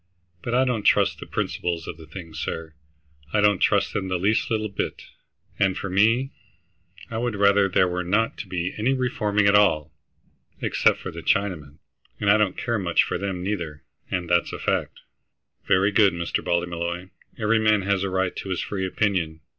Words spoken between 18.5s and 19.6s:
free opinion.